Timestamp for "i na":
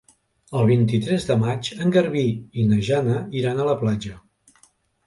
2.63-2.81